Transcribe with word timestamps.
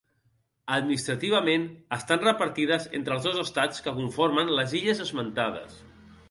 Administrativament, 0.77 1.67
estan 1.97 2.23
repartides 2.23 2.87
entre 3.01 3.15
els 3.17 3.29
dos 3.29 3.39
estats 3.43 3.85
que 3.89 3.95
conformen 4.01 4.51
les 4.61 4.75
illes 4.81 5.05
esmentades. 5.07 5.79